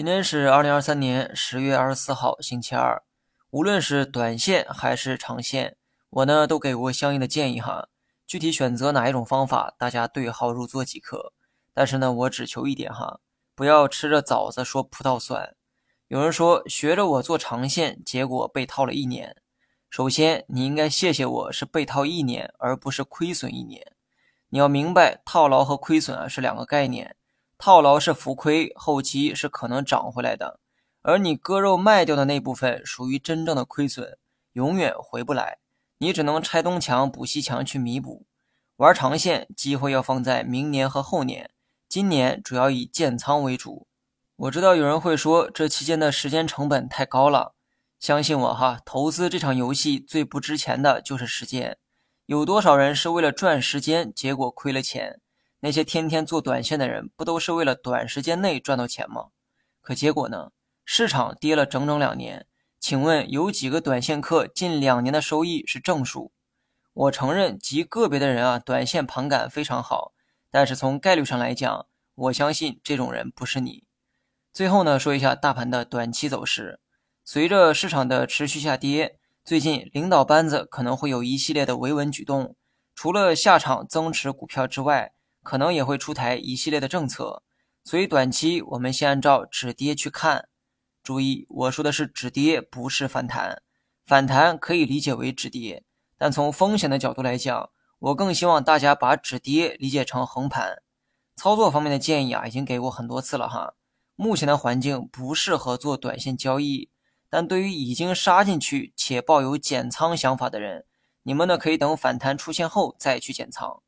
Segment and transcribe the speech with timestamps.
[0.00, 3.02] 今天是二零二三年十月二十四号，星期二。
[3.50, 5.76] 无论是短线还是长线，
[6.08, 7.86] 我呢都给过相应的建议哈。
[8.26, 11.34] 具体选择哪一种方法，大家对号入座即可。
[11.74, 13.20] 但是呢，我只求一点哈，
[13.54, 15.54] 不要吃着枣子说葡萄酸。
[16.08, 19.36] 有人说学着我做长线，结果被套了一年。
[19.90, 23.92] 首先，你应该谢谢我是被套一年，而不是亏损一年。
[24.48, 27.16] 你要明白，套牢和亏损啊是两个概念。
[27.60, 30.58] 套牢是浮亏，后期是可能涨回来的，
[31.02, 34.16] 而你割肉卖掉的那部分属于真正的亏损，
[34.54, 35.58] 永远回不来，
[35.98, 38.24] 你只能拆东墙补西墙去弥补。
[38.76, 41.50] 玩长线，机会要放在明年和后年，
[41.86, 43.86] 今年主要以建仓为主。
[44.36, 47.52] 我知道有人会说这期间的时间成本太高了，
[47.98, 51.76] 相信我哈，投资这场游戏最不值钱的就是时间，
[52.24, 55.20] 有多少人是为了赚时间，结果亏了钱？
[55.60, 59.26] 那些天天做短线的人，不都是为了短时间内赚到钱吗？
[59.82, 60.52] 可结果呢？
[60.84, 62.46] 市场跌了整整两年，
[62.78, 66.32] 请问有几个短线客近两年的收益是正数？
[66.94, 70.12] 我承认极个别的人啊，短线盘感非常好，
[70.50, 73.84] 但是从概率上来讲，我相信这种人不是你。
[74.52, 76.80] 最后呢，说一下大盘的短期走势，
[77.22, 82.56] 随着市场的持续下跌，最近领导班子可能会有一系列的维稳举动，
[82.94, 85.12] 除了下场增持股票之外。
[85.42, 87.42] 可能也会出台一系列的政策，
[87.84, 90.48] 所以短期我们先按照止跌去看。
[91.02, 93.62] 注意，我说的是止跌，不是反弹。
[94.04, 95.84] 反弹可以理解为止跌，
[96.18, 100.82] 但从风险的角度来讲，我更希望大家把止跌理解成横盘。
[101.36, 103.74] 操作方面的建议啊，已经给过很多次了哈。
[104.16, 106.90] 目前的环境不适合做短线交易，
[107.30, 110.84] 但对于已经杀进去且抱有减仓想法的人，
[111.22, 113.82] 你们呢可以等反弹出现后再去减仓。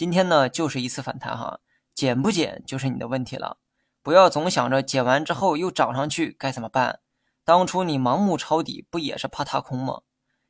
[0.00, 1.60] 今天呢，就是一次反弹哈，
[1.94, 3.58] 减不减就是你的问题了。
[4.02, 7.00] 不要总想着减完之后又涨上去该怎么办？
[7.44, 10.00] 当初你盲目抄底不也是怕踏空吗？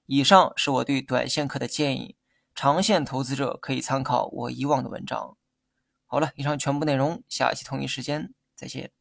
[0.06, 2.14] 以上是我对短线客的建议，
[2.54, 5.36] 长线投资者可以参考我以往的文章。
[6.06, 8.92] 好了，以上全部内容，下期同一时间再见。